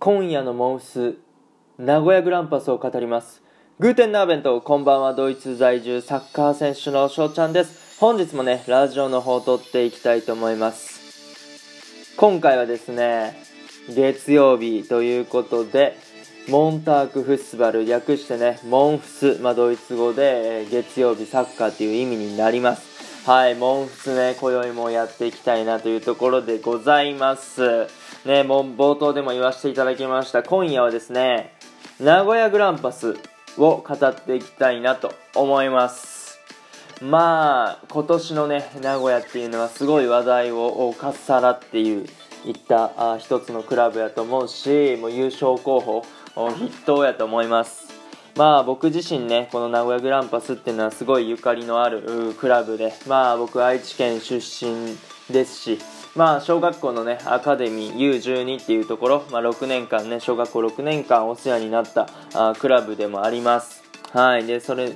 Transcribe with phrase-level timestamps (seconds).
[0.00, 1.16] 今夜のモンス
[1.76, 3.42] 名古屋グランパスを語ります。
[3.80, 7.98] グーテンナーベントこんばんはドイツ在住サッカー選手の翔ちゃんです。
[7.98, 12.14] 本日もねラジオの方を撮っていきたいと思います。
[12.16, 13.42] 今回はですね
[13.88, 15.96] 月曜日ということで
[16.48, 22.97] モンタークフッスバル略してねモンフス、まあ、ドイツ語で月曜日サッカーという意味になります。
[23.26, 27.86] はいモンフスね今宵もやっていきたいなというところでございます。
[28.24, 30.42] ねもう冒頭でも言わせていただきました。
[30.42, 31.52] 今夜はですね
[32.00, 33.16] 名古屋グランパス
[33.58, 36.38] を語っていきたいなと思います。
[37.02, 42.06] まあ今年のね名古屋っていうのはすごい話題をかっさらっていう
[42.46, 47.77] いったあ一つのクラブやと思うしもう優勝候補筆頭やと思います。
[48.38, 54.96] まあ僕自身ねこの名古屋グランパスっていうのはすごいゆかりのあるクラブでまあ僕愛知県出身
[55.28, 55.78] ですし
[56.14, 63.82] まあ小学校のねアカデミー U12 っていうところ、まあ、6年間ね小学校6年間お世話になったあクラブでもあります。
[64.12, 64.46] はい。
[64.46, 64.92] でそれ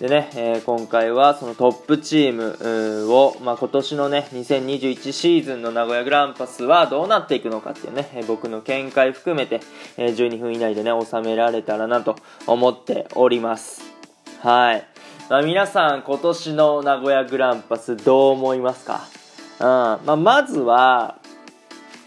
[0.00, 9.62] でね、えー、今回はそのトップチームを、まあ、今年のね2021シーズンの名古屋グランパスはどうなっていくのかっていうね、えー、僕の見解含めて、
[9.96, 12.16] えー、12分以内でね収められたらなと
[12.46, 13.84] 思っております。
[14.42, 14.86] はい、
[15.30, 19.00] まあ、皆さん今年の名古屋グランパスどう思いますか？
[19.60, 19.66] うん。
[19.66, 21.16] まあ、まずは、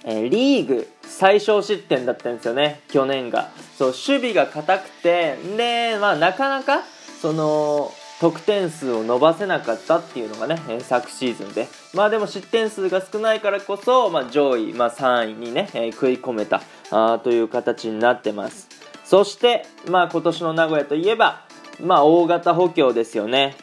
[0.03, 3.49] えー、リーグ最小失点だったんですよね去年が。
[3.79, 6.83] そう守備が硬くてで、まあ、なかなか
[7.21, 11.67] その得点数を伸ばせなかったっていうのがね、え、昨シーズンで。
[11.93, 18.67] まあでも失点数が少ないからこそ、まあ、上位、まあ、3位にね、えー、食い込めたあという形になってます。
[19.05, 21.45] そして、まあ、今年の名古屋といえば、
[21.81, 23.55] まあ、大型補強ですよね。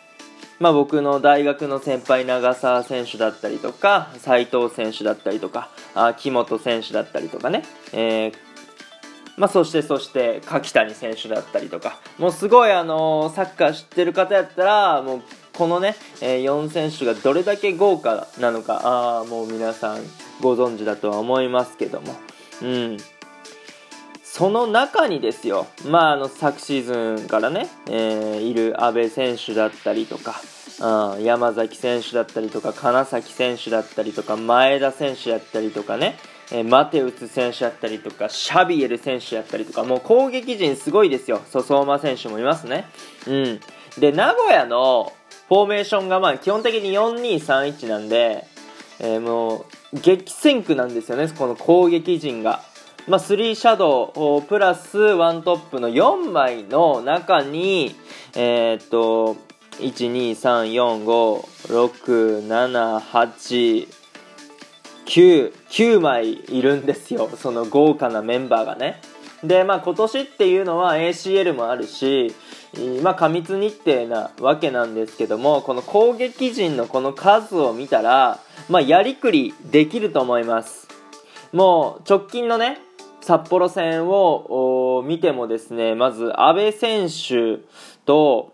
[0.59, 7.63] まあ、僕の大学の先輩長澤選手だったりとか斉藤選手だったりとかあ木本選手だったりとかね、
[7.93, 8.46] えー
[9.37, 15.23] まあ、そしてそして柿谷選手だったりとかもうすごい、あの、サッカー知ってる方やったらもう
[15.57, 18.81] このね、え、4選手がどれだけ豪華なのか
[19.21, 20.01] あもう皆さん
[20.43, 22.15] ご存知だとは思いますけども、
[22.63, 22.97] うん、
[24.23, 30.35] その中にですよ、まあ、あの昨シーズンからね、えー、いる阿部選手だったりとか、
[31.17, 36.19] うん、山崎選手だったりとか金崎選手だったりとか前田選手だったりとかね、
[36.53, 41.41] えー、マテウス選手だったりとかシャビエル選手だったりとかもう攻撃陣すごいですよ。
[41.49, 42.87] 相馬選手もいますね、
[43.27, 43.61] うん、
[43.99, 45.13] で名古屋の
[45.49, 48.47] フォーメーションがまあ基本的に4231なんで、
[49.01, 52.63] えー、もう激戦区なんですよねこの攻撃陣が。
[53.09, 57.95] まあ、3シャドウプラス1トップの4枚の中に、
[58.35, 59.37] えー、っと、
[59.79, 63.89] 1、2、3、4、5、6、7、8、
[65.07, 67.31] 9、9枚いるんですよ。
[67.37, 69.01] その豪華なメンバーがね。
[69.43, 72.35] で、まあ今年っていうのは ACL もあるし、
[73.03, 80.89] まあ過密日程なわけなんですけども、この攻撃陣のこの数を見たら、まあやりくりできると思います。
[81.53, 82.79] もう直近のね、
[83.21, 87.59] 札幌戦を見てもですね、まず阿部選手
[88.05, 88.53] と、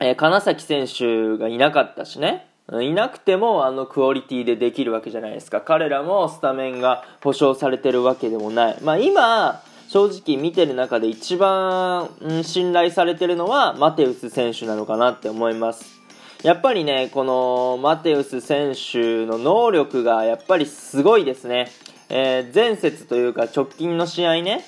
[0.00, 5.60] えー、金崎選手がいなかったしね、いなくてもあのクオリティでできるわけじゃないですか。
[5.60, 8.78] 彼らもスタメンが保証されてるわけでもない。
[8.82, 16.00] まあ今、正直見てる中で一番、うん、信頼されてるのはマテウス選手なのかなって思います。
[16.42, 21.70] やっぱりね、このマテウス選手の能力がやっぱりすごいですね。
[22.08, 24.64] えー、前節というか直近の試合ね、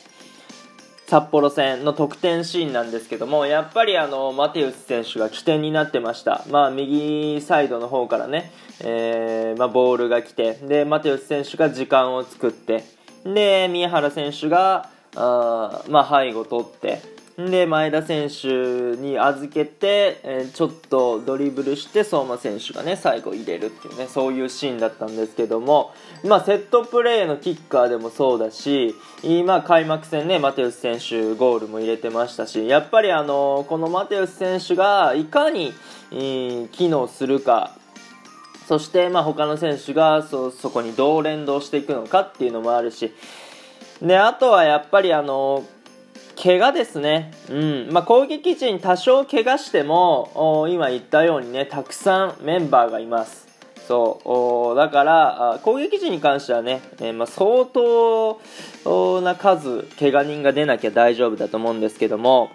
[1.06, 6.44] 札幌戦の得点シーンなんですけども、やっぱりあの、マテウス選手が起点になってました。
[6.50, 12.84] まあ、右サイドの方からね、えー、まあ、ボールが来て、で、マテウス選手が時間を作って、
[13.24, 25.92] で、宮原選手が、あまあ、背後取って、で前田選手に預けて、えー、ちょっとドリブルして相馬選手がね最後入れるっていうねそういうシーンだったんですけども、
[26.24, 35.72] まあ、セットプレーのキッカーでもそうだし今開幕戦ねマテウス選手ゴールも入れてましたしやっぱりあのこのマテウス選手がいかに、
[36.12, 37.76] えー、機能するか
[38.68, 43.12] そして、まあ、他の選手がそそこにどう連動していくのかっていうのもあるし
[44.00, 45.64] であとはやっぱりあの
[46.44, 47.88] 怪我ですね、うん。
[47.90, 53.48] まあ、攻撃陣多少怪我しても今言ったようにねたくさんメンバーがいます。
[53.88, 54.76] そう。
[54.76, 62.50] だから攻撃陣に関してはね、えー、まあ、相当な数怪我人が出なきゃ大丈夫だと思うんですけども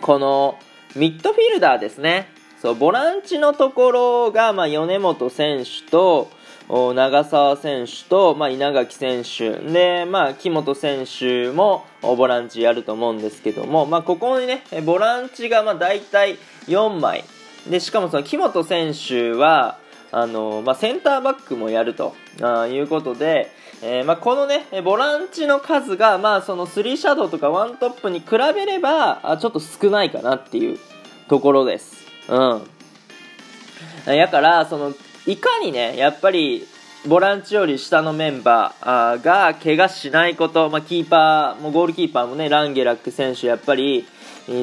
[0.00, 0.58] この
[0.96, 2.28] ミッドフィルダーですね。
[2.62, 6.30] そうボランチのところが、まあ、米本選手と
[6.68, 9.58] 長澤選手と、まあ、稲垣選手。
[9.58, 17.24] で、まあ、木本選手もボランチやると思うんですけども、まあ、ここにねボランチがまあ大体4枚。
[17.68, 19.78] でしかもその木本選手は
[20.10, 22.14] あの、まあ、センターバックもやると。
[22.42, 23.50] あいうことで、
[23.82, 30.78] えー、まあ、このねボランチの数が、まあ、その3シャドウとか1トップに比べればあちょっと少ないかなっていう
[31.28, 32.06] ところです。
[32.28, 32.62] うん。
[34.06, 34.94] やからその
[35.26, 36.66] いかにねやっぱり
[37.06, 44.06] ボランチより下のメンバーが怪我しないこと、まあ、キーパーもゴールキーパーもねランゲラック選手やっぱり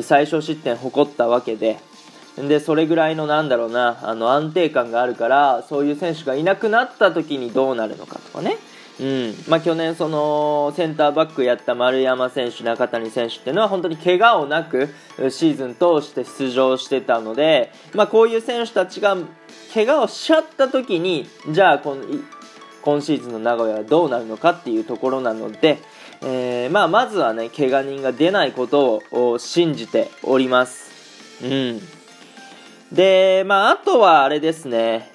[0.02, 1.78] 最小失点誇ったわけで。
[2.38, 8.58] でそれぐらいのなんだろうなあの安定感があるからそういう選手がいなくなった時にどうなるのかとかね。
[9.00, 14.90] うんまあ、去年、そのセンターバックやった丸山選手、中谷選手っていうのは本当に怪我をなく
[15.30, 19.18] シーズン通して出場してたので、まあ、こういう選手たちが
[19.74, 22.04] 怪我をしちゃった時にじゃあこの
[22.82, 25.80] 今シーズンの名古屋はどうなるのかっていうところなので、
[26.22, 30.92] えー、まあ、まずはね怪我人が出ないことを信じております。
[31.44, 32.02] うん
[32.92, 35.10] で、まあ、あとはあれですね、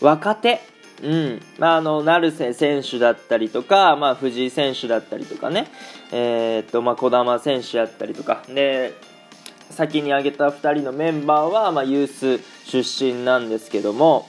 [0.00, 0.60] 若手。
[1.02, 1.42] うん。
[1.58, 5.68] まあ、あの、成瀬選手だったりとか、まあ、藤井選手だったりとかね、
[6.10, 8.94] えー、っと、まあ、児玉選手だったりとか、で、
[9.70, 14.28] 先に挙げた2人のメンバーは、まあ、ユース出身なんですけども、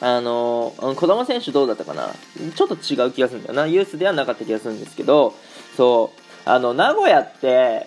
[0.00, 2.08] あの、児玉選手どうだったかな？
[2.54, 3.66] ちょっと違う気がするんだよな。
[3.66, 5.34] ユースではなかった気がするんですけど、
[5.76, 7.86] そう、あの、名古屋って、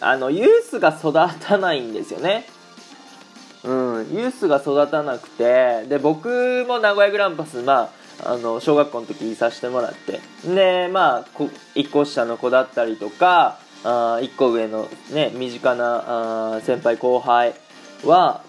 [0.00, 2.46] あの、ユースが育たないんですよね。
[3.66, 7.90] うん、ユースが育たなくてで僕も名古屋グランパス、ま
[8.24, 11.24] あ、あの小学校の時いさせてもらってでまあ
[11.74, 17.54] 1個下の子だったりとかあ1個上の、ね、身近なあ先輩後輩
[18.04, 18.42] は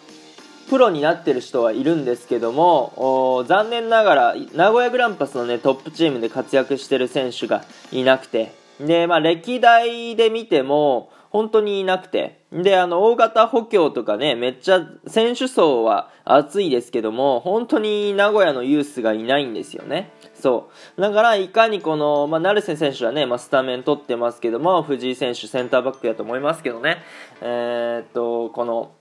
[0.70, 12.46] プロになってる人はいるんですけども残念ながら名古屋グランパスの、ね、トップチームで活躍してる選手がいなくてで、まあ、歴代で見ても本当にいなくて。
[12.52, 20.14] で、あの、大型補強とかね、めっちゃ選手層は厚いですけども、本当に名古屋のユースがいないんですよね。
[20.34, 21.02] そう。
[21.02, 26.98] だから、いかにこの、まあ、成瀬選手はね、まあ、スタメン取ってますけども、藤井選手センターバックやと思いますけどね、
[27.42, 28.92] えー、っと、この、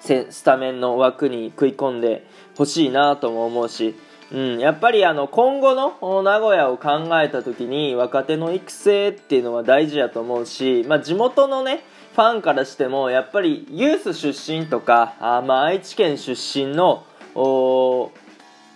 [0.00, 2.26] スタメンの枠に食い込んで
[2.56, 3.94] ほしいなとも思うし、
[4.32, 11.82] うん、やっぱりあの今後の名古屋を考えた時に若手の育成っていうのは大事だと思うし、まあ、地元のね
[12.20, 17.06] ファンからしてもやっぱりユース出身とかあ、まあ、愛知県出身の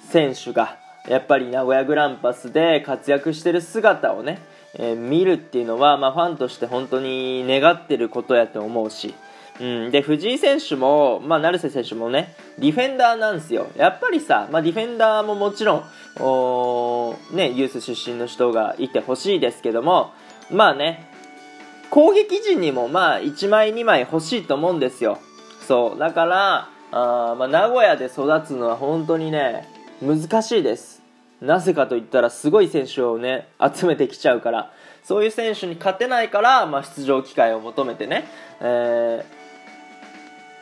[0.08, 4.41] 選手がやっぱり名古屋グランパスで活躍してる姿をね、
[4.73, 9.14] えー、見るっていうのは、まあ、ファンとして本当に願ってることやと思うし、
[9.61, 13.67] うん、で藤井選手も、まあ、成瀬選手もねディフェンダーなんですよ。
[13.76, 15.85] やっぱりさ、まあ、ディフェンダーももちろん
[16.19, 20.14] お、ね、ユース出身の人がいてほしいですけども
[20.50, 21.12] まあね
[21.90, 25.19] 攻撃陣にもまあ1枚2枚欲しいと思うんですよ。
[25.66, 25.98] そう。
[25.98, 29.69] だからあ、まあ、名古屋で育つのは本当にね
[30.02, 31.02] 難しいです。
[31.40, 34.72] なぜかといったらすごい選手をね集めてきちゃうから。
[35.02, 38.26] そういう選手に勝てないから、まあ、出場機会を求めてね、
[38.60, 39.44] えー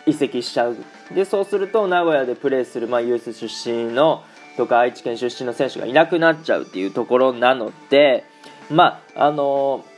[0.04, 0.76] 移籍しちゃう。
[1.14, 4.24] でそうすると名古屋でプレーする、まあ、ユース出身の
[4.56, 8.24] とか愛知県出身の選手がいなくなっちゃうっていうところなので
[8.68, 9.91] まああのー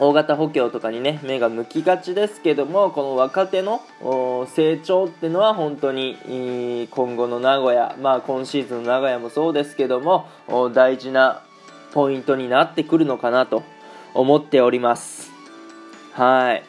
[0.00, 3.82] 大型補強とかにね目が向きがちですけどもこの若手の
[4.46, 10.28] 成長っていうのは本当に今後の名古屋、まあ、今シーズンの名古屋もそうですけども
[10.72, 11.42] 大事な
[11.92, 13.64] ポイントになってくるのかなと
[14.14, 15.30] 思っております。
[16.12, 16.64] はい。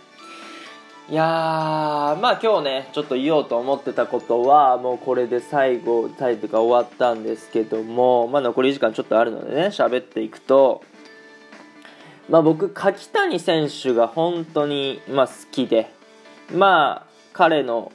[1.09, 10.83] いやー、まあ今日ね、ちょっと言おうと思ってたことは、もうこれで最後、タイプが終わったんですけども、まあ残り時間ちょっとあるのでね、喋っていくと、
[12.29, 15.91] まあ僕、柿谷選手が本当に、まあ、好きで、
[16.53, 17.91] まあ彼の、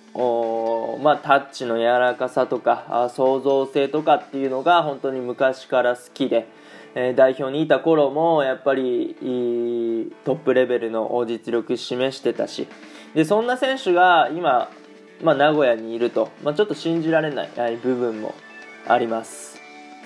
[1.03, 6.49] まあ、タッチの柔らかさとか、創造性とかっていうのが本当に昔から好きで、
[6.95, 9.17] えー、代表にいた頃もやっぱり
[10.25, 12.69] トップレベルの実力示してたし、
[13.15, 14.71] でそんな選手が今、
[15.23, 18.35] まあ、名古屋にいると、まあ、ちょっと信じられない部分も
[18.89, 19.54] あります。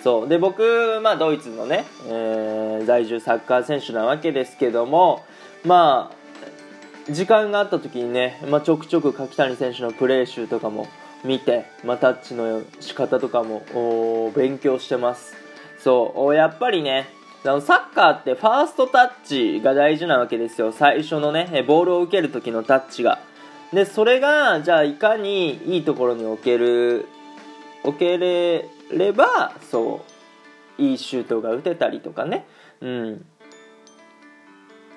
[0.03, 0.29] そう。
[0.29, 5.25] で僕、まあ、ドイツのね、えー、在住サッカー選手なわけですけども
[5.65, 10.87] まあ時間があった時にね、まあ、ちょくちょく柿谷選手のプレー集とかも
[11.25, 15.35] 見て、まあ、タッチの仕方とかも勉強してます。
[15.79, 16.35] そう。
[16.35, 17.09] やっぱりね
[17.45, 20.73] あのサッカーってファーストタッチが大事なわけですよ。
[20.73, 23.21] 最初のねボールを受ける時のタッチが。
[23.73, 27.07] でそれがじゃあいかにいいところに置ける
[27.85, 30.05] 置けれればそ
[30.79, 32.47] ういいシュートが打てたりとかね、
[32.81, 33.27] うん、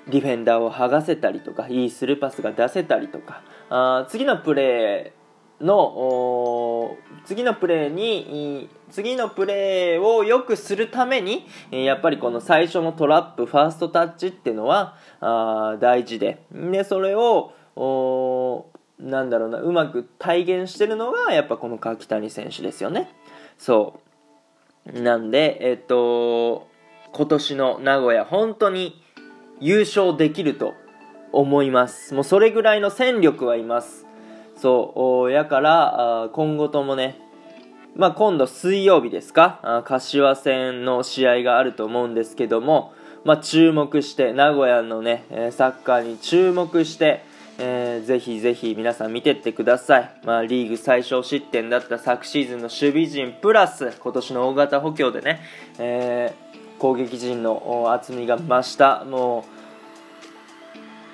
[0.08, 3.42] ディフェンダーを剥がせたりとかいいスルーパスが出せたりとか。
[3.74, 16.44] あ次のプレーの次のプレーに次のプレーを良くするためにやっぱりこの最初のトラップファーストタッチっていうのはあ大事で。
[16.52, 17.54] でそれを
[19.00, 23.10] なんだろうなうまく体現してるのがやっぱこの柿谷選手ですよね。
[23.62, 24.00] そ
[24.92, 25.02] う。
[25.04, 26.68] なんでえっと
[27.14, 29.00] 今年の名古屋本当に
[29.60, 30.74] 優勝できると
[31.32, 32.16] 思います。
[32.16, 34.08] もうそれぐらいの戦力はいます。
[34.58, 35.32] そう。
[35.32, 37.20] やから今後ともね
[37.96, 39.84] まあ、今度水曜日ですか？
[39.86, 42.94] 柏戦の試合があると思うんですけども、
[43.26, 47.24] まあ、注目して名古屋のねサッカーに注目して、
[47.64, 55.42] えー、ぜひぜひ皆さん見てってください、まあ、リーグ最小失点だった昨シーズンの守備陣プラス今年の大型補強でね、
[55.78, 59.06] えー、攻撃陣の厚みが増した。
[59.06, 59.62] もう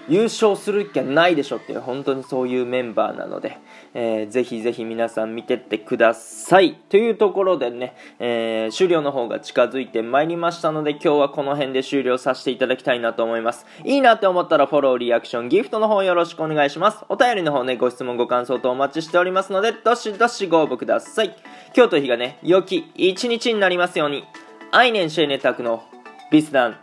[0.09, 3.57] 優勝する気はないでしょっていう本当にそういうメンバーなので、
[3.99, 6.75] えー、ぜひぜひ皆さん見てってください。
[6.87, 13.65] というところでね、えー、終了の方が近づいてまいりましたので今日はこの辺で終了させていただきたいなと思います。
[13.83, 17.05] いいなって思ったらフォローリアクションギフトの方よろしくお願いします。
[17.09, 21.35] お便りの方ねご質問ご感想とお待ちしておりますのでどしどしご応募ください。
[21.75, 24.23] 今日という日がね良き一日になりますように。
[24.71, 25.83] アイネンシェーネタクの
[26.29, 26.77] ビスダン。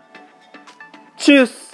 [1.17, 1.74] チュース。